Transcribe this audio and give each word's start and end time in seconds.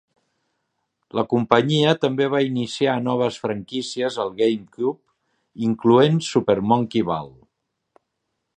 La 1.17 1.23
companyia 1.33 1.91
també 2.05 2.29
va 2.35 2.41
iniciar 2.45 2.95
noves 3.09 3.37
franquícies 3.43 4.17
al 4.25 4.33
GameCube, 4.41 4.97
incloent 5.69 6.21
"Super 6.31 6.57
Monkey 6.73 7.07
Ball". 7.11 7.31